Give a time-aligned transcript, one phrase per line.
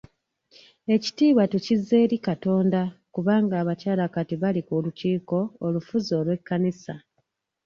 [0.95, 2.81] Ekitiibwa tukizza eri Katonda
[3.13, 6.93] kubanga abakyala kati bali ku lukiiko olufuzi olw'ekkanisa.